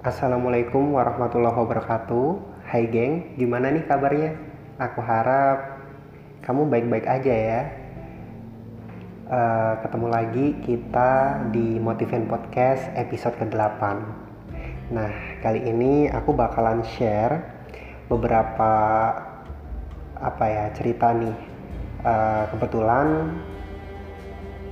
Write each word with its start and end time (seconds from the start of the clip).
Assalamualaikum 0.00 0.96
warahmatullahi 0.96 1.60
wabarakatuh. 1.60 2.28
Hai 2.64 2.88
geng, 2.88 3.36
gimana 3.36 3.68
nih 3.68 3.84
kabarnya? 3.84 4.32
Aku 4.80 5.04
harap 5.04 5.76
kamu 6.40 6.72
baik-baik 6.72 7.04
aja 7.04 7.34
ya. 7.36 7.60
Uh, 9.28 9.76
ketemu 9.84 10.06
lagi 10.08 10.46
kita 10.64 11.44
di 11.52 11.76
Motivate 11.76 12.24
Podcast 12.24 12.88
episode 12.96 13.36
ke-8. 13.44 13.82
Nah, 14.96 15.12
kali 15.44 15.68
ini 15.68 16.08
aku 16.08 16.32
bakalan 16.32 16.80
share 16.80 17.36
beberapa 18.08 18.72
apa 20.16 20.44
ya 20.48 20.72
cerita 20.72 21.12
nih. 21.12 21.36
Uh, 22.00 22.48
kebetulan 22.56 23.36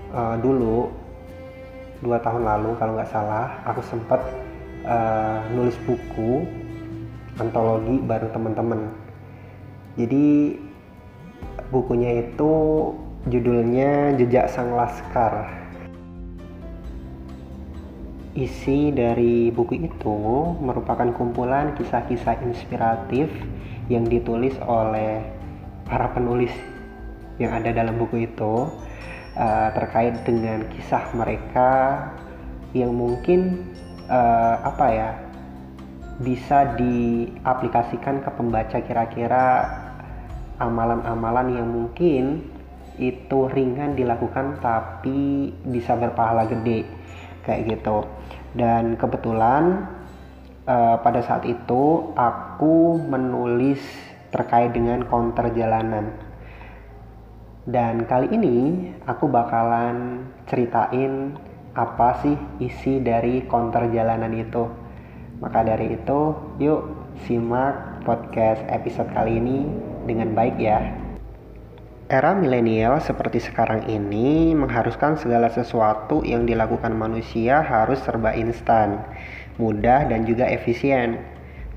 uh, 0.08 0.40
dulu 0.40 0.88
dua 2.00 2.16
tahun 2.16 2.48
lalu 2.48 2.80
kalau 2.80 2.96
nggak 2.96 3.12
salah 3.12 3.60
aku 3.68 3.84
sempat 3.84 4.47
uh, 4.88 5.44
nulis 5.52 5.76
buku 5.84 6.48
antologi 7.38 8.00
bareng 8.02 8.32
teman-teman. 8.32 8.80
Jadi 9.94 10.56
bukunya 11.70 12.24
itu 12.24 12.52
judulnya 13.28 14.16
Jejak 14.16 14.48
Sang 14.48 14.72
Laskar. 14.74 15.52
Isi 18.38 18.94
dari 18.94 19.50
buku 19.50 19.82
itu 19.82 20.16
merupakan 20.62 21.10
kumpulan 21.10 21.74
kisah-kisah 21.74 22.38
inspiratif 22.46 23.26
yang 23.90 24.06
ditulis 24.06 24.54
oleh 24.62 25.26
para 25.82 26.06
penulis 26.14 26.54
yang 27.42 27.50
ada 27.50 27.74
dalam 27.74 27.98
buku 27.98 28.30
itu 28.30 28.70
uh, 29.34 29.68
terkait 29.74 30.22
dengan 30.22 30.70
kisah 30.70 31.02
mereka 31.18 31.70
yang 32.76 32.94
mungkin 32.94 33.66
uh, 34.08 34.54
apa 34.64 34.86
ya 34.90 35.10
bisa 36.18 36.74
diaplikasikan 36.74 38.26
ke 38.26 38.30
pembaca 38.34 38.78
kira-kira 38.82 39.46
amalan-amalan 40.58 41.54
yang 41.54 41.68
mungkin 41.70 42.42
itu 42.98 43.46
ringan 43.54 43.94
dilakukan 43.94 44.58
tapi 44.58 45.54
bisa 45.62 45.94
berpahala 45.94 46.50
gede 46.50 46.82
kayak 47.46 47.78
gitu. 47.78 48.02
Dan 48.58 48.98
kebetulan 48.98 49.86
uh, 50.66 50.98
pada 50.98 51.22
saat 51.22 51.46
itu 51.46 52.10
aku 52.18 52.98
menulis 52.98 53.78
terkait 54.34 54.74
dengan 54.74 55.06
counter 55.06 55.54
jalanan 55.54 56.10
dan 57.68 58.08
kali 58.08 58.32
ini 58.32 58.88
aku 59.04 59.28
bakalan 59.28 60.24
ceritain 60.48 61.36
apa 61.78 62.18
sih 62.26 62.34
isi 62.58 62.98
dari 62.98 63.46
counter 63.46 63.86
jalanan 63.94 64.34
itu. 64.34 64.66
Maka 65.38 65.62
dari 65.62 65.94
itu, 65.94 66.34
yuk 66.58 66.90
simak 67.22 68.02
podcast 68.02 68.58
episode 68.66 69.06
kali 69.14 69.38
ini 69.38 69.70
dengan 70.10 70.34
baik 70.34 70.58
ya. 70.58 70.82
Era 72.10 72.34
milenial 72.34 72.98
seperti 72.98 73.38
sekarang 73.38 73.86
ini 73.86 74.50
mengharuskan 74.56 75.14
segala 75.14 75.52
sesuatu 75.52 76.26
yang 76.26 76.48
dilakukan 76.48 76.90
manusia 76.90 77.62
harus 77.62 78.00
serba 78.02 78.34
instan, 78.34 79.04
mudah 79.60 80.08
dan 80.10 80.26
juga 80.26 80.48
efisien. 80.50 81.22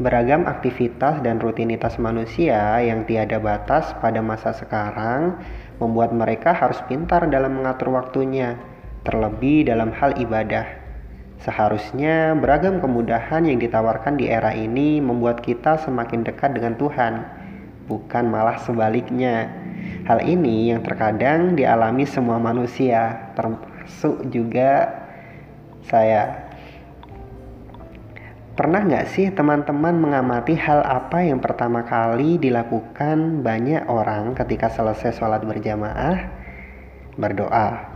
Beragam 0.02 0.50
aktivitas 0.50 1.22
dan 1.22 1.38
rutinitas 1.38 2.02
manusia 2.02 2.80
yang 2.82 3.06
tiada 3.06 3.38
batas 3.38 3.94
pada 4.02 4.24
masa 4.24 4.56
sekarang 4.56 5.38
membuat 5.78 6.16
mereka 6.16 6.56
harus 6.56 6.80
pintar 6.90 7.28
dalam 7.30 7.62
mengatur 7.62 7.94
waktunya 7.94 8.71
terlebih 9.02 9.66
dalam 9.66 9.90
hal 9.94 10.18
ibadah. 10.18 10.66
Seharusnya 11.42 12.38
beragam 12.38 12.78
kemudahan 12.78 13.50
yang 13.50 13.58
ditawarkan 13.58 14.14
di 14.14 14.30
era 14.30 14.53
ini 14.53 15.02
membuat 15.02 15.42
kita 15.42 15.81
semakin 15.81 16.22
dekat 16.22 16.53
dengan 16.53 16.78
Tuhan, 16.78 17.25
bukan 17.90 18.30
malah 18.30 18.62
sebaliknya. 18.62 19.50
Hal 20.06 20.22
ini 20.22 20.70
yang 20.70 20.86
terkadang 20.86 21.58
dialami 21.58 22.06
semua 22.06 22.38
manusia, 22.38 23.34
termasuk 23.34 24.22
juga 24.30 25.02
saya. 25.90 26.54
Pernah 28.54 28.86
nggak 28.86 29.09
sih 29.09 29.34
teman-teman 29.34 29.98
mengamati 29.98 30.54
hal 30.54 30.86
apa 30.86 31.25
yang 31.25 31.42
pertama 31.42 31.81
kali 31.81 32.38
dilakukan 32.38 33.42
banyak 33.42 33.90
orang 33.90 34.38
ketika 34.38 34.70
selesai 34.70 35.18
sholat 35.18 35.42
berjamaah? 35.42 36.30
Berdoa. 37.18 37.91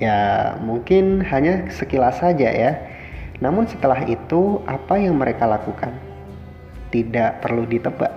Ya, 0.00 0.56
mungkin 0.64 1.20
hanya 1.28 1.68
sekilas 1.68 2.24
saja 2.24 2.48
ya. 2.48 2.72
Namun 3.44 3.68
setelah 3.68 4.00
itu, 4.08 4.64
apa 4.64 4.96
yang 4.96 5.20
mereka 5.20 5.44
lakukan? 5.44 5.92
Tidak 6.88 7.44
perlu 7.44 7.68
ditebak. 7.68 8.16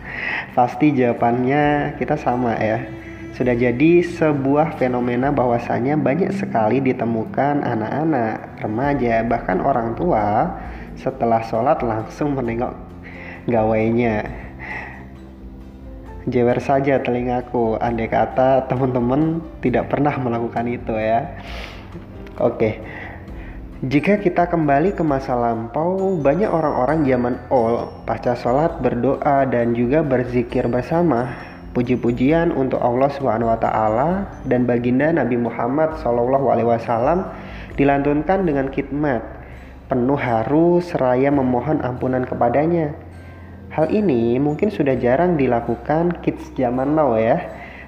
Pasti 0.56 0.96
jawabannya 0.96 1.94
kita 2.00 2.16
sama 2.16 2.56
ya. 2.56 2.80
Sudah 3.36 3.54
jadi 3.54 4.02
sebuah 4.02 4.80
fenomena 4.80 5.28
bahwasanya 5.30 6.00
banyak 6.00 6.32
sekali 6.32 6.80
ditemukan 6.80 7.60
anak-anak, 7.62 8.64
remaja, 8.64 9.22
bahkan 9.22 9.60
orang 9.62 9.94
tua 9.94 10.58
setelah 10.98 11.44
sholat 11.46 11.78
langsung 11.84 12.34
menengok 12.34 12.74
gawainya 13.46 14.47
jewer 16.30 16.60
saja 16.62 17.00
telingaku. 17.02 17.76
Andai 17.80 18.08
kata 18.08 18.68
teman-teman 18.68 19.40
tidak 19.64 19.92
pernah 19.92 20.14
melakukan 20.16 20.64
itu 20.68 20.94
ya. 20.94 21.38
Oke. 22.38 22.80
Jika 23.78 24.18
kita 24.18 24.50
kembali 24.50 24.98
ke 24.98 25.06
masa 25.06 25.38
lampau, 25.38 26.18
banyak 26.18 26.50
orang-orang 26.50 27.06
zaman 27.06 27.34
old 27.46 28.02
pasca 28.02 28.34
sholat 28.34 28.82
berdoa 28.82 29.46
dan 29.46 29.70
juga 29.70 30.02
berzikir 30.02 30.66
bersama. 30.66 31.30
Puji-pujian 31.78 32.50
untuk 32.50 32.82
Allah 32.82 33.06
Subhanahu 33.14 33.54
wa 33.54 33.58
taala 33.62 34.10
dan 34.50 34.66
baginda 34.66 35.14
Nabi 35.14 35.38
Muhammad 35.38 35.94
Shallallahu 36.02 36.50
alaihi 36.50 36.66
wasallam 36.66 37.30
dilantunkan 37.78 38.42
dengan 38.42 38.66
khidmat. 38.66 39.22
Penuh 39.86 40.18
haru 40.18 40.82
seraya 40.82 41.30
memohon 41.30 41.78
ampunan 41.78 42.26
kepadanya. 42.26 42.98
Hal 43.78 43.94
ini 43.94 44.42
mungkin 44.42 44.74
sudah 44.74 44.98
jarang 44.98 45.38
dilakukan 45.38 46.18
kids 46.26 46.50
zaman 46.58 46.98
now 46.98 47.14
ya, 47.14 47.38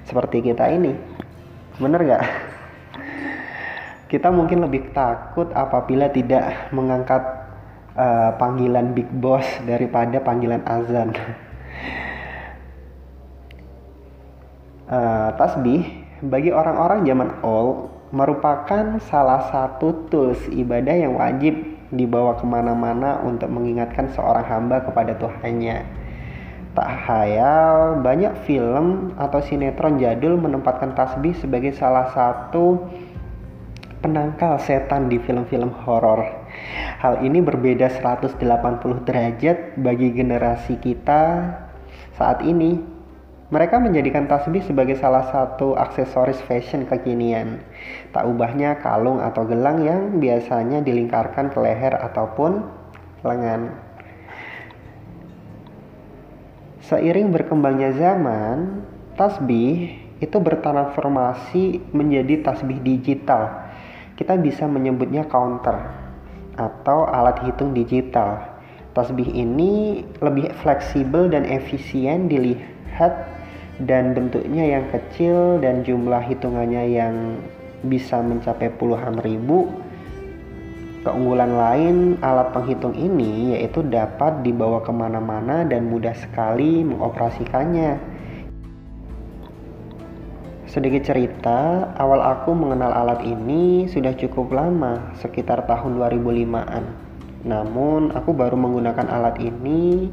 seperti 0.07 0.39
kita 0.39 0.71
ini. 0.71 0.95
Bener 1.83 1.99
gak? 2.07 2.23
Kita 4.07 4.31
mungkin 4.31 4.63
lebih 4.63 4.95
takut 4.95 5.51
apabila 5.51 6.07
tidak 6.07 6.71
mengangkat 6.71 7.19
uh, 7.99 8.31
panggilan 8.39 8.95
big 8.95 9.11
boss 9.19 9.43
daripada 9.67 10.23
panggilan 10.23 10.63
azan. 10.63 11.11
uh, 14.87 15.35
tasbih 15.43 16.07
bagi 16.23 16.55
orang-orang 16.55 17.03
zaman 17.03 17.35
old 17.43 17.91
merupakan 18.15 18.95
salah 19.11 19.51
satu 19.51 20.07
tools 20.07 20.39
ibadah 20.55 20.95
yang 20.95 21.19
wajib 21.19 21.70
dibawa 21.91 22.39
ke 22.39 22.45
mana-mana 22.47 23.19
untuk 23.21 23.51
mengingatkan 23.51 24.07
seorang 24.15 24.47
hamba 24.47 24.83
kepada 24.83 25.15
Tuhannya. 25.19 25.83
Tak 26.71 26.89
hayal, 27.03 27.99
banyak 27.99 28.31
film 28.47 29.11
atau 29.19 29.43
sinetron 29.43 29.99
jadul 29.99 30.39
menempatkan 30.39 30.95
tasbih 30.95 31.35
sebagai 31.35 31.75
salah 31.75 32.07
satu 32.15 32.79
penangkal 33.99 34.55
setan 34.55 35.11
di 35.11 35.19
film-film 35.19 35.69
horor. 35.83 36.23
Hal 37.03 37.21
ini 37.27 37.43
berbeda 37.43 37.91
180 37.91 38.39
derajat 39.03 39.75
bagi 39.77 40.15
generasi 40.15 40.79
kita 40.79 41.53
saat 42.15 42.39
ini 42.47 42.90
mereka 43.51 43.83
menjadikan 43.83 44.31
tasbih 44.31 44.63
sebagai 44.63 44.95
salah 44.95 45.27
satu 45.27 45.75
aksesoris 45.75 46.39
fashion 46.47 46.87
kekinian. 46.87 47.59
Tak 48.15 48.23
ubahnya 48.23 48.79
kalung 48.79 49.19
atau 49.19 49.43
gelang 49.43 49.83
yang 49.83 50.23
biasanya 50.23 50.79
dilingkarkan 50.79 51.51
ke 51.51 51.59
leher 51.59 51.91
ataupun 51.99 52.63
lengan. 53.27 53.75
Seiring 56.87 57.27
berkembangnya 57.35 57.91
zaman, 57.91 58.87
tasbih 59.19 59.99
itu 60.23 60.37
bertransformasi 60.39 61.91
menjadi 61.91 62.47
tasbih 62.47 62.79
digital. 62.79 63.67
Kita 64.15 64.39
bisa 64.39 64.63
menyebutnya 64.63 65.27
counter 65.27 65.91
atau 66.55 67.03
alat 67.03 67.43
hitung 67.43 67.75
digital. 67.75 68.47
Tasbih 68.95 69.27
ini 69.27 70.03
lebih 70.23 70.55
fleksibel 70.63 71.27
dan 71.27 71.43
efisien 71.43 72.31
dilihat 72.31 73.40
dan 73.85 74.13
bentuknya 74.13 74.77
yang 74.77 74.85
kecil 74.93 75.57
dan 75.57 75.81
jumlah 75.81 76.21
hitungannya 76.21 76.83
yang 76.93 77.15
bisa 77.81 78.21
mencapai 78.21 78.69
puluhan 78.77 79.17
ribu. 79.25 79.69
Keunggulan 81.01 81.57
lain 81.57 81.95
alat 82.21 82.53
penghitung 82.53 82.93
ini 82.93 83.57
yaitu 83.57 83.81
dapat 83.81 84.45
dibawa 84.45 84.85
ke 84.85 84.93
mana-mana 84.93 85.65
dan 85.65 85.89
mudah 85.89 86.13
sekali 86.13 86.85
mengoperasikannya. 86.85 87.97
Sedikit 90.69 91.03
cerita, 91.03 91.89
awal 91.99 92.21
aku 92.21 92.53
mengenal 92.55 92.95
alat 92.95 93.25
ini 93.27 93.89
sudah 93.91 94.15
cukup 94.15 94.55
lama, 94.55 95.11
sekitar 95.19 95.67
tahun 95.67 95.99
2005-an. 95.99 96.85
Namun, 97.43 98.15
aku 98.15 98.31
baru 98.31 98.55
menggunakan 98.55 99.09
alat 99.09 99.41
ini 99.41 100.07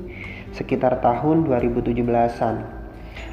sekitar 0.57 0.99
tahun 0.99 1.47
2017-an. 1.47 2.78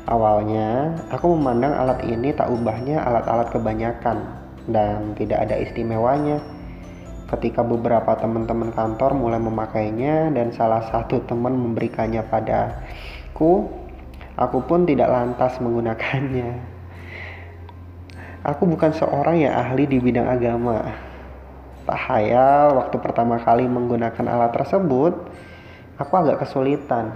Awalnya, 0.05 1.01
aku 1.09 1.33
memandang 1.33 1.73
alat 1.73 2.05
ini 2.05 2.29
tak 2.29 2.53
ubahnya 2.53 3.01
alat-alat 3.01 3.49
kebanyakan 3.49 4.21
dan 4.69 5.17
tidak 5.17 5.49
ada 5.49 5.57
istimewanya. 5.57 6.41
Ketika 7.25 7.65
beberapa 7.65 8.13
teman-teman 8.13 8.69
kantor 8.69 9.17
mulai 9.17 9.41
memakainya 9.41 10.29
dan 10.29 10.53
salah 10.53 10.85
satu 10.93 11.25
teman 11.25 11.57
memberikannya 11.57 12.21
padaku, 12.21 13.65
aku 14.37 14.57
pun 14.61 14.85
tidak 14.85 15.09
lantas 15.09 15.57
menggunakannya. 15.57 16.75
Aku 18.45 18.69
bukan 18.69 18.93
seorang 18.93 19.41
yang 19.41 19.57
ahli 19.57 19.89
di 19.89 19.97
bidang 19.97 20.29
agama. 20.29 20.85
Tak 21.89 21.97
hayal 21.97 22.77
waktu 22.77 22.97
pertama 23.01 23.41
kali 23.41 23.65
menggunakan 23.65 24.25
alat 24.29 24.53
tersebut, 24.53 25.13
aku 25.97 26.13
agak 26.13 26.45
kesulitan. 26.45 27.09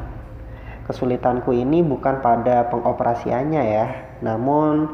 Kesulitanku 0.89 1.53
ini 1.53 1.85
bukan 1.85 2.17
pada 2.25 2.65
pengoperasiannya 2.73 3.61
ya, 3.61 3.85
namun 4.25 4.89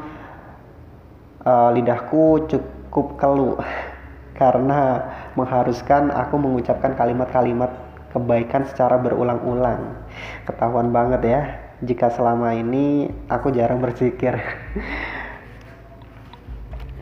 uh, 1.40 1.72
lidahku 1.72 2.44
cukup 2.44 3.16
keluh 3.16 3.56
karena 4.40 5.08
mengharuskan 5.40 6.12
aku 6.12 6.36
mengucapkan 6.36 6.92
kalimat-kalimat 6.92 7.72
kebaikan 8.12 8.68
secara 8.68 9.00
berulang-ulang. 9.00 10.04
Ketahuan 10.44 10.92
banget 10.92 11.22
ya, 11.24 11.40
jika 11.80 12.12
selama 12.12 12.52
ini 12.52 13.08
aku 13.32 13.52
jarang 13.56 13.80
berzikir. 13.80 14.36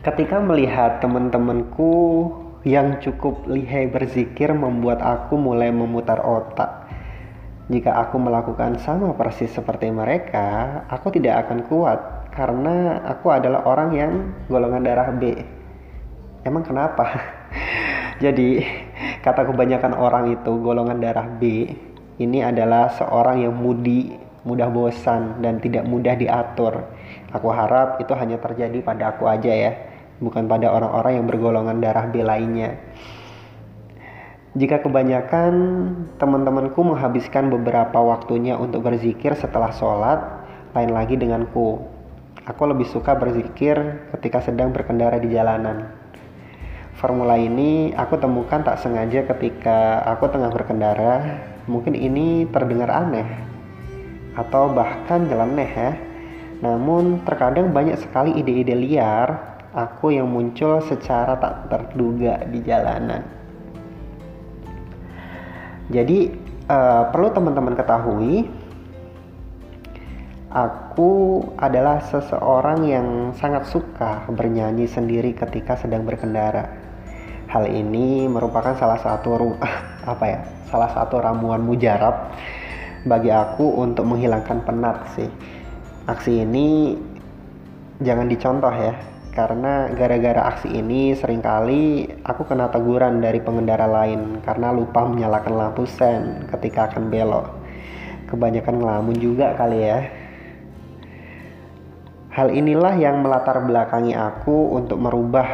Ketika 0.05 0.37
melihat 0.37 1.01
teman-temanku 1.01 1.91
yang 2.65 2.97
cukup 3.01 3.45
lihai 3.45 3.89
berzikir 3.89 4.49
membuat 4.53 5.01
aku 5.01 5.37
mulai 5.37 5.69
memutar 5.69 6.17
otak. 6.21 6.84
Jika 7.65 7.97
aku 7.97 8.21
melakukan 8.21 8.77
sama 8.77 9.17
persis 9.17 9.49
seperti 9.49 9.89
mereka, 9.89 10.81
aku 10.85 11.09
tidak 11.09 11.49
akan 11.49 11.65
kuat 11.65 11.99
karena 12.29 13.01
aku 13.09 13.33
adalah 13.33 13.65
orang 13.65 13.89
yang 13.95 14.11
golongan 14.45 14.85
darah 14.85 15.09
B. 15.15 15.33
Emang 16.45 16.61
kenapa? 16.61 17.09
Jadi, 18.23 18.61
kata 19.25 19.49
kebanyakan 19.49 19.97
orang 19.97 20.37
itu 20.37 20.51
golongan 20.61 21.01
darah 21.01 21.25
B 21.25 21.73
ini 22.15 22.39
adalah 22.39 22.87
seorang 22.95 23.43
yang 23.43 23.51
mudi, 23.57 24.15
mudah 24.47 24.71
bosan 24.71 25.43
dan 25.43 25.59
tidak 25.59 25.83
mudah 25.83 26.15
diatur. 26.15 26.87
Aku 27.35 27.51
harap 27.51 27.99
itu 27.99 28.15
hanya 28.15 28.39
terjadi 28.39 28.79
pada 28.79 29.11
aku 29.11 29.27
aja 29.27 29.51
ya 29.51 29.71
bukan 30.23 30.47
pada 30.47 30.71
orang-orang 30.71 31.19
yang 31.19 31.25
bergolongan 31.27 31.83
darah 31.83 32.07
B 32.07 32.23
lainnya. 32.23 32.79
Jika 34.55 34.79
kebanyakan 34.79 35.53
teman-temanku 36.15 36.79
menghabiskan 36.79 37.51
beberapa 37.51 37.99
waktunya 37.99 38.55
untuk 38.55 38.87
berzikir 38.87 39.35
setelah 39.35 39.75
sholat, 39.75 40.23
lain 40.71 40.95
lagi 40.95 41.19
denganku. 41.19 41.83
Aku 42.47 42.63
lebih 42.63 42.87
suka 42.87 43.19
berzikir 43.19 43.75
ketika 44.15 44.39
sedang 44.39 44.71
berkendara 44.71 45.19
di 45.19 45.27
jalanan. 45.27 45.91
Formula 46.95 47.35
ini 47.35 47.91
aku 47.99 48.15
temukan 48.15 48.63
tak 48.63 48.79
sengaja 48.79 49.27
ketika 49.35 49.99
aku 50.07 50.31
tengah 50.31 50.47
berkendara. 50.47 51.43
Mungkin 51.67 51.91
ini 51.91 52.47
terdengar 52.47 52.95
aneh 52.95 53.27
atau 54.39 54.71
bahkan 54.71 55.27
nyeleneh 55.27 55.71
ya. 55.75 55.91
Namun 56.63 57.27
terkadang 57.27 57.75
banyak 57.75 57.99
sekali 57.99 58.31
ide-ide 58.39 58.71
liar 58.71 59.35
aku 59.75 60.15
yang 60.15 60.31
muncul 60.31 60.79
secara 60.79 61.35
tak 61.43 61.67
terduga 61.67 62.39
di 62.47 62.63
jalanan. 62.63 63.44
Jadi 65.89 66.33
uh, 66.65 67.13
perlu 67.13 67.29
teman-teman 67.29 67.77
ketahui, 67.77 68.49
aku 70.49 71.43
adalah 71.61 72.01
seseorang 72.09 72.79
yang 72.89 73.07
sangat 73.37 73.69
suka 73.69 74.25
bernyanyi 74.31 74.89
sendiri 74.89 75.37
ketika 75.37 75.77
sedang 75.77 76.07
berkendara. 76.07 76.65
Hal 77.45 77.69
ini 77.69 78.25
merupakan 78.25 78.73
salah 78.73 78.97
satu 78.97 79.55
apa 80.11 80.25
ya, 80.25 80.39
salah 80.71 80.89
satu 80.89 81.21
ramuan 81.21 81.61
mujarab 81.61 82.33
bagi 83.05 83.29
aku 83.29 83.77
untuk 83.77 84.09
menghilangkan 84.09 84.65
penat 84.65 85.05
sih. 85.13 85.29
Aksi 86.09 86.41
ini 86.41 86.97
jangan 88.01 88.25
dicontoh 88.25 88.73
ya, 88.73 88.97
karena 89.35 89.91
gara-gara 89.91 90.47
aksi 90.47 90.71
ini 90.71 91.11
sering 91.11 91.43
kali 91.43 92.07
aku 92.23 92.47
kena 92.47 92.71
teguran 92.71 93.19
dari 93.19 93.43
pengendara 93.43 93.83
lain 93.83 94.39
karena 94.39 94.71
lupa 94.71 95.03
menyalakan 95.03 95.53
lampu 95.59 95.83
sen 95.83 96.47
ketika 96.55 96.87
akan 96.87 97.11
belok. 97.11 97.51
Kebanyakan 98.31 98.79
ngelamun 98.79 99.15
juga 99.19 99.51
kali 99.59 99.79
ya. 99.83 99.99
Hal 102.31 102.47
inilah 102.55 102.95
yang 102.95 103.19
melatar 103.19 103.59
belakangi 103.59 104.15
aku 104.15 104.71
untuk 104.71 105.03
merubah 105.03 105.47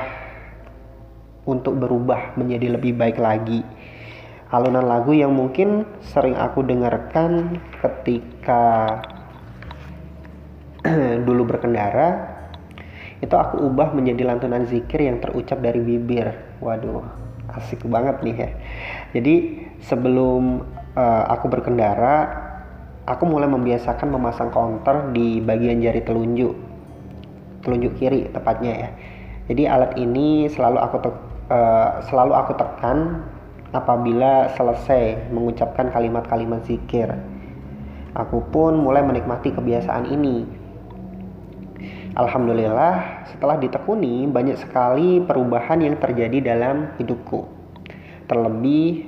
untuk 1.49 1.81
berubah 1.81 2.37
menjadi 2.37 2.77
lebih 2.77 2.93
baik 2.93 3.17
lagi. 3.17 3.65
Alunan 4.53 4.85
lagu 4.85 5.09
yang 5.17 5.33
mungkin 5.33 5.89
sering 6.05 6.37
aku 6.37 6.61
dengarkan 6.61 7.57
ketika 7.81 9.01
dulu 11.25 11.49
berkendara 11.49 12.30
itu 13.21 13.35
aku 13.37 13.61
ubah 13.69 13.93
menjadi 13.93 14.33
lantunan 14.33 14.65
zikir 14.65 15.05
yang 15.05 15.21
terucap 15.21 15.61
dari 15.61 15.77
bibir. 15.77 16.33
Waduh, 16.57 17.05
asik 17.53 17.85
banget 17.85 18.17
nih 18.25 18.35
ya. 18.35 18.49
Jadi 19.13 19.35
sebelum 19.85 20.65
uh, 20.97 21.23
aku 21.29 21.45
berkendara, 21.53 22.33
aku 23.05 23.23
mulai 23.29 23.45
membiasakan 23.45 24.09
memasang 24.09 24.49
counter 24.49 25.13
di 25.13 25.37
bagian 25.37 25.85
jari 25.85 26.01
telunjuk, 26.01 26.57
telunjuk 27.61 27.93
kiri 28.01 28.25
tepatnya 28.33 28.73
ya. 28.73 28.89
Jadi 29.53 29.63
alat 29.69 29.93
ini 30.01 30.49
selalu 30.49 30.77
aku 30.81 30.95
uh, 31.53 32.01
selalu 32.09 32.33
aku 32.33 32.57
tekan 32.57 33.21
apabila 33.69 34.49
selesai 34.57 35.29
mengucapkan 35.29 35.93
kalimat-kalimat 35.93 36.65
zikir. 36.65 37.13
Aku 38.11 38.43
pun 38.51 38.75
mulai 38.75 39.05
menikmati 39.05 39.55
kebiasaan 39.55 40.11
ini 40.11 40.60
Alhamdulillah, 42.11 43.23
setelah 43.31 43.55
ditekuni, 43.55 44.27
banyak 44.27 44.59
sekali 44.59 45.23
perubahan 45.23 45.79
yang 45.79 45.95
terjadi 45.95 46.43
dalam 46.43 46.91
hidupku. 46.99 47.47
Terlebih 48.27 49.07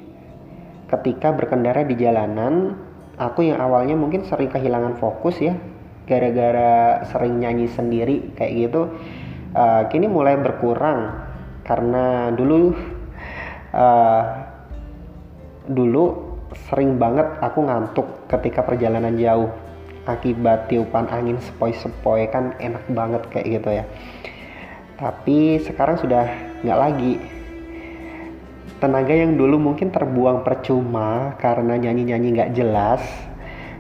ketika 0.88 1.36
berkendara 1.36 1.83
di 1.83 2.00
jalanan, 2.00 2.79
aku 3.19 3.43
yang 3.43 3.60
awalnya 3.60 4.00
mungkin 4.00 4.24
sering 4.24 4.48
kehilangan 4.48 4.95
fokus 5.03 5.36
ya, 5.43 5.51
gara-gara 6.07 7.03
sering 7.12 7.43
nyanyi 7.43 7.67
sendiri 7.67 8.39
kayak 8.39 8.72
gitu, 8.72 8.88
uh, 9.51 9.83
kini 9.91 10.07
mulai 10.07 10.39
berkurang 10.39 11.27
karena 11.67 12.31
dulu 12.31 12.72
uh, 13.75 14.24
dulu 15.67 16.03
sering 16.72 16.95
banget 16.95 17.27
aku 17.39 17.67
ngantuk 17.67 18.07
ketika 18.31 18.63
perjalanan 18.63 19.15
jauh 19.19 19.51
akibat 20.03 20.67
tiupan 20.67 21.07
angin 21.07 21.39
sepoi-sepoi 21.39 22.27
kan 22.27 22.55
enak 22.60 22.83
banget 22.91 23.24
kayak 23.31 23.48
gitu 23.60 23.69
ya. 23.72 23.86
Tapi 25.00 25.60
sekarang 25.63 26.00
sudah 26.00 26.25
nggak 26.63 26.79
lagi. 26.79 27.13
Tenaga 28.83 29.15
yang 29.15 29.39
dulu 29.39 29.72
mungkin 29.72 29.95
terbuang 29.95 30.43
percuma 30.43 31.39
karena 31.39 31.79
nyanyi-nyanyi 31.79 32.27
nggak 32.36 32.53
jelas 32.55 33.03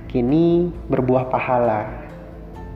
kini 0.07 0.71
berbuah 0.87 1.27
pahala. 1.27 2.03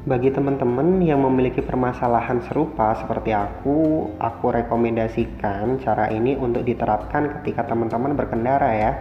Bagi 0.07 0.31
teman-teman 0.31 1.03
yang 1.03 1.19
memiliki 1.19 1.59
permasalahan 1.59 2.39
serupa 2.47 2.95
seperti 2.95 3.35
aku, 3.35 4.07
aku 4.15 4.45
rekomendasikan 4.55 5.83
cara 5.83 6.07
ini 6.07 6.39
untuk 6.39 6.63
diterapkan 6.63 7.39
ketika 7.39 7.67
teman-teman 7.67 8.15
berkendara 8.15 8.71
ya 8.71 8.91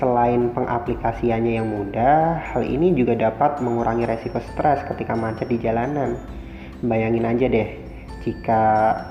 Selain 0.00 0.48
pengaplikasiannya 0.56 1.60
yang 1.60 1.68
mudah, 1.68 2.40
hal 2.40 2.64
ini 2.64 2.96
juga 2.96 3.12
dapat 3.12 3.60
mengurangi 3.60 4.08
resiko 4.08 4.40
stres 4.40 4.80
ketika 4.88 5.12
macet 5.12 5.52
di 5.52 5.60
jalanan. 5.60 6.16
Bayangin 6.80 7.28
aja 7.28 7.44
deh, 7.44 7.68
jika 8.24 8.62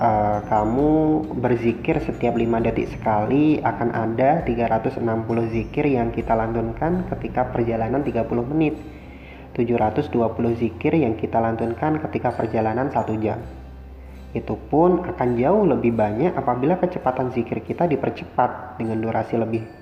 uh, 0.02 0.38
kamu 0.50 0.90
berzikir 1.38 2.02
setiap 2.02 2.34
5 2.34 2.66
detik 2.66 2.90
sekali 2.90 3.62
akan 3.62 3.94
ada 3.94 4.42
360 4.42 5.06
zikir 5.54 5.86
yang 5.86 6.10
kita 6.10 6.34
lantunkan 6.34 7.06
ketika 7.14 7.54
perjalanan 7.54 8.02
30 8.02 8.26
menit. 8.50 8.74
720 9.54 10.16
zikir 10.58 10.98
yang 10.98 11.14
kita 11.14 11.38
lantunkan 11.38 12.02
ketika 12.08 12.34
perjalanan 12.34 12.90
1 12.90 13.22
jam. 13.22 13.38
Itu 14.34 14.58
pun 14.66 15.04
akan 15.06 15.36
jauh 15.38 15.62
lebih 15.62 15.94
banyak 15.94 16.34
apabila 16.34 16.80
kecepatan 16.80 17.30
zikir 17.30 17.62
kita 17.62 17.84
dipercepat 17.84 18.80
dengan 18.80 18.98
durasi 18.98 19.36
lebih 19.36 19.81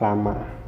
lama. 0.00 0.62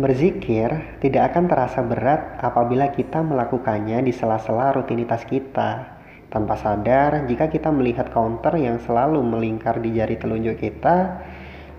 Berzikir 0.00 0.96
tidak 1.02 1.34
akan 1.34 1.44
terasa 1.50 1.82
berat 1.82 2.38
apabila 2.40 2.88
kita 2.94 3.20
melakukannya 3.20 4.00
di 4.06 4.14
sela-sela 4.14 4.72
rutinitas 4.72 5.26
kita. 5.26 5.98
Tanpa 6.30 6.54
sadar, 6.54 7.26
jika 7.26 7.50
kita 7.50 7.74
melihat 7.74 8.08
counter 8.14 8.54
yang 8.54 8.78
selalu 8.86 9.18
melingkar 9.18 9.82
di 9.82 9.90
jari 9.98 10.14
telunjuk 10.14 10.62
kita, 10.62 11.20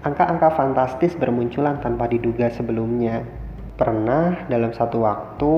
angka-angka 0.03 0.53
fantastis 0.59 1.15
bermunculan 1.15 1.79
tanpa 1.79 2.11
diduga 2.11 2.51
sebelumnya. 2.51 3.23
Pernah 3.79 4.45
dalam 4.51 4.75
satu 4.75 5.01
waktu 5.07 5.55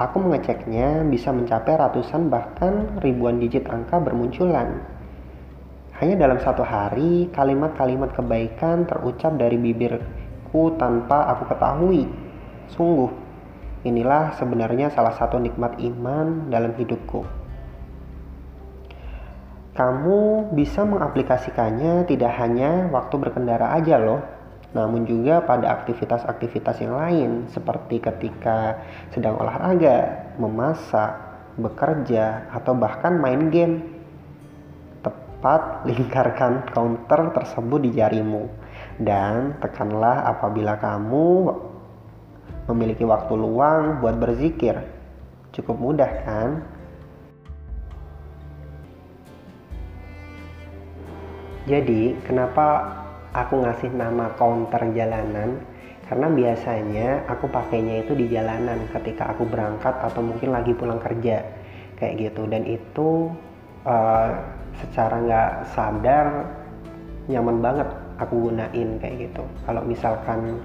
aku 0.00 0.16
mengeceknya 0.16 1.04
bisa 1.06 1.30
mencapai 1.30 1.76
ratusan 1.76 2.32
bahkan 2.32 2.98
ribuan 3.04 3.36
digit 3.36 3.68
angka 3.68 4.00
bermunculan. 4.00 4.80
Hanya 6.00 6.18
dalam 6.18 6.42
satu 6.42 6.66
hari 6.66 7.30
kalimat-kalimat 7.30 8.16
kebaikan 8.16 8.88
terucap 8.88 9.38
dari 9.38 9.60
bibirku 10.52 10.76
tanpa 10.76 11.32
aku 11.32 11.48
ketahui. 11.48 12.04
Sungguh, 12.76 13.08
inilah 13.88 14.36
sebenarnya 14.36 14.92
salah 14.92 15.16
satu 15.16 15.40
nikmat 15.40 15.80
iman 15.80 16.52
dalam 16.52 16.76
hidupku 16.76 17.24
kamu 19.72 20.52
bisa 20.52 20.84
mengaplikasikannya 20.84 22.04
tidak 22.04 22.36
hanya 22.36 22.92
waktu 22.92 23.16
berkendara 23.16 23.72
aja 23.72 23.96
loh, 23.96 24.20
namun 24.76 25.08
juga 25.08 25.40
pada 25.40 25.72
aktivitas-aktivitas 25.80 26.76
yang 26.84 26.92
lain 26.92 27.30
seperti 27.48 27.96
ketika 28.04 28.84
sedang 29.16 29.40
olahraga, 29.40 30.28
memasak, 30.36 31.16
bekerja, 31.56 32.52
atau 32.52 32.76
bahkan 32.76 33.16
main 33.16 33.48
game. 33.48 33.80
Tepat 35.00 35.88
lingkarkan 35.88 36.68
counter 36.76 37.32
tersebut 37.32 37.80
di 37.80 37.96
jarimu 37.96 38.61
dan 39.00 39.56
tekanlah 39.62 40.28
apabila 40.28 40.76
kamu 40.76 41.56
memiliki 42.68 43.02
waktu 43.06 43.32
luang 43.34 44.02
buat 44.04 44.16
berzikir. 44.20 44.76
Cukup 45.52 45.76
mudah 45.76 46.12
kan? 46.24 46.50
Jadi, 51.62 52.18
kenapa 52.26 52.90
aku 53.30 53.62
ngasih 53.62 53.94
nama 53.94 54.34
counter 54.34 54.82
jalanan? 54.90 55.62
Karena 56.10 56.28
biasanya 56.28 57.24
aku 57.30 57.46
pakainya 57.48 58.02
itu 58.02 58.12
di 58.18 58.26
jalanan 58.28 58.84
ketika 58.90 59.30
aku 59.32 59.46
berangkat 59.46 59.94
atau 60.02 60.20
mungkin 60.20 60.52
lagi 60.52 60.74
pulang 60.74 60.98
kerja 60.98 61.46
kayak 61.96 62.14
gitu. 62.18 62.50
Dan 62.50 62.66
itu 62.66 63.30
uh, 63.86 64.28
secara 64.82 65.16
nggak 65.22 65.50
sadar 65.72 66.26
nyaman 67.30 67.62
banget 67.62 67.88
aku 68.18 68.50
gunain 68.50 68.98
kayak 69.00 69.30
gitu. 69.30 69.44
Kalau 69.64 69.82
misalkan 69.84 70.60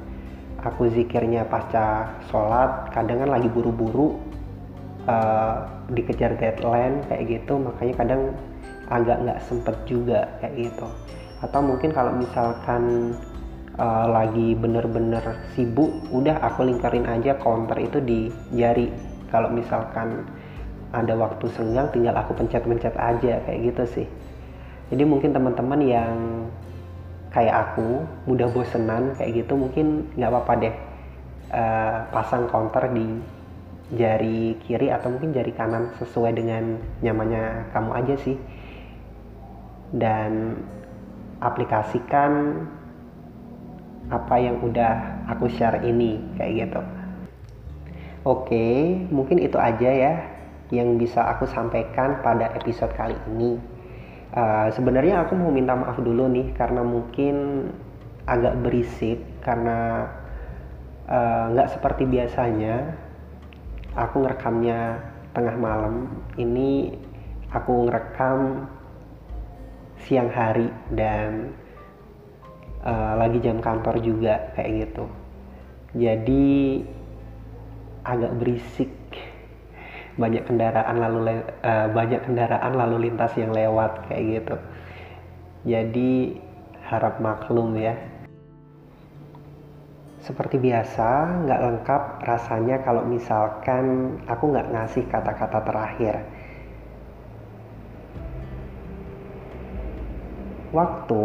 aku 0.63 0.89
zikirnya 0.92 1.46
pasca 1.48 2.12
sholat, 2.27 2.92
kadang 2.92 3.24
kan 3.24 3.30
lagi 3.38 3.48
buru-buru 3.48 4.18
uh, 5.08 5.68
dikejar 5.94 6.36
deadline 6.36 7.06
kayak 7.08 7.24
gitu, 7.30 7.62
makanya 7.62 7.94
kadang 8.04 8.22
agak 8.88 9.18
nggak 9.24 9.39
sempet 9.46 9.75
juga 9.88 10.27
kayak 10.39 10.72
gitu. 10.72 10.88
Atau 11.44 11.62
mungkin 11.62 11.94
kalau 11.94 12.16
misalkan 12.18 13.13
uh, 13.77 14.08
lagi 14.10 14.58
bener-bener 14.58 15.22
sibuk 15.54 15.92
udah 16.10 16.42
aku 16.42 16.66
lingkarin 16.66 17.06
aja 17.06 17.38
counter 17.38 17.77
itu 17.77 18.01
di 18.01 18.20
jari. 18.56 18.89
Kalau 19.27 19.51
misalkan 19.51 20.24
ada 20.96 21.13
waktu 21.20 21.51
senggang 21.51 21.92
tinggal 21.92 22.16
aku 22.16 22.32
pencet-pencet 22.32 22.96
aja 22.96 23.44
kayak 23.44 23.60
gitu 23.72 23.84
sih. 24.01 24.08
Jadi 24.88 25.04
mungkin 25.04 25.36
teman-teman 25.36 25.84
yang 25.84 26.16
kayak 27.32 27.56
aku 27.72 28.08
mudah 28.26 28.48
bosenan 28.52 29.16
kayak 29.20 29.44
gitu 29.44 29.54
mungkin 29.60 30.08
nggak 30.16 30.32
apa-apa 30.32 30.54
deh 30.64 30.76
uh, 31.52 31.98
pasang 32.12 32.48
counter 32.48 32.88
di 32.92 33.08
jari 33.96 34.60
kiri 34.68 34.92
atau 34.92 35.16
mungkin 35.16 35.32
jari 35.32 35.56
kanan 35.56 35.96
sesuai 35.96 36.36
dengan 36.36 36.76
nyamannya 37.00 37.72
kamu 37.72 37.92
aja 37.96 38.16
sih 38.20 38.36
dan 39.96 40.60
aplikasikan 41.40 42.64
apa 44.08 44.36
yang 44.40 44.60
udah 44.64 45.24
aku 45.32 45.52
share 45.52 45.84
ini 45.84 46.20
kayak 46.40 46.68
gitu. 46.68 46.82
Oke, 48.28 48.68
mungkin 49.08 49.40
itu 49.40 49.56
aja 49.56 49.88
ya 49.88 50.14
yang 50.68 51.00
bisa 51.00 51.24
aku 51.24 51.48
sampaikan 51.48 52.20
pada 52.20 52.52
episode 52.60 52.92
kali 52.96 53.16
ini. 53.32 53.56
Uh, 54.36 54.68
Sebenarnya 54.76 55.24
aku 55.24 55.40
mau 55.40 55.52
minta 55.52 55.76
maaf 55.76 56.00
dulu 56.00 56.28
nih 56.28 56.52
karena 56.56 56.84
mungkin 56.84 57.68
agak 58.28 58.60
berisik 58.60 59.24
karena 59.40 60.04
eh, 61.08 61.44
nggak 61.56 61.68
uh, 61.68 61.74
seperti 61.80 62.04
biasanya 62.04 62.92
aku 63.96 64.20
ngerekamnya 64.20 65.00
tengah 65.32 65.56
malam. 65.56 66.12
Ini 66.36 66.92
aku 67.56 67.88
ngerekam 67.88 68.68
siang 70.04 70.28
hari 70.28 70.68
dan 70.92 71.56
uh, 72.84 73.14
lagi 73.20 73.40
jam 73.44 73.60
kantor 73.60 74.00
juga 74.00 74.52
kayak 74.56 74.88
gitu 74.88 75.06
jadi 75.96 76.48
agak 78.08 78.34
berisik 78.40 78.90
banyak 80.18 80.44
kendaraan 80.50 80.98
lalu 80.98 81.46
uh, 81.62 81.88
banyak 81.94 82.26
kendaraan 82.26 82.74
lalu 82.74 83.10
lintas 83.10 83.38
yang 83.38 83.54
lewat 83.54 84.10
kayak 84.10 84.42
gitu. 84.42 84.56
Jadi 85.66 86.42
harap 86.90 87.22
maklum 87.22 87.78
ya. 87.78 87.94
Seperti 90.26 90.60
biasa 90.60 91.08
nggak 91.48 91.62
lengkap 91.64 92.04
rasanya 92.26 92.84
kalau 92.84 93.06
misalkan 93.06 94.18
aku 94.28 94.52
nggak 94.52 94.70
ngasih 94.74 95.06
kata-kata 95.08 95.60
terakhir. 95.64 96.16
Waktu 100.76 101.24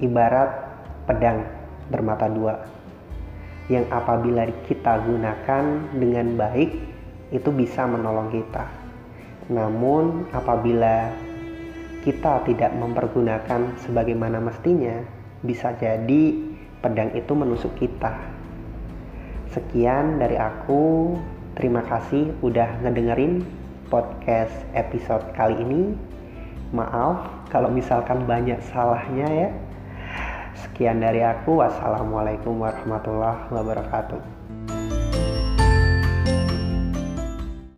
ibarat 0.00 0.50
pedang 1.04 1.44
bermata 1.92 2.24
dua 2.30 2.56
yang 3.68 3.84
apabila 3.92 4.48
kita 4.64 5.04
gunakan 5.04 5.64
dengan 5.94 6.40
baik 6.40 6.70
itu 7.30 7.50
bisa 7.54 7.86
menolong 7.86 8.30
kita. 8.34 8.66
Namun 9.50 10.30
apabila 10.30 11.10
kita 12.06 12.46
tidak 12.46 12.72
mempergunakan 12.78 13.76
sebagaimana 13.82 14.38
mestinya, 14.38 15.02
bisa 15.42 15.74
jadi 15.76 16.36
pedang 16.80 17.12
itu 17.12 17.32
menusuk 17.34 17.72
kita. 17.76 18.16
Sekian 19.50 20.22
dari 20.22 20.38
aku. 20.38 21.16
Terima 21.58 21.82
kasih 21.82 22.30
udah 22.46 22.80
ngedengerin 22.86 23.42
podcast 23.90 24.54
episode 24.72 25.26
kali 25.34 25.58
ini. 25.60 25.82
Maaf 26.70 27.50
kalau 27.50 27.68
misalkan 27.68 28.24
banyak 28.24 28.62
salahnya 28.70 29.26
ya. 29.26 29.50
Sekian 30.54 31.02
dari 31.02 31.26
aku. 31.26 31.58
Wassalamualaikum 31.58 32.62
warahmatullahi 32.62 33.50
wabarakatuh. 33.50 34.39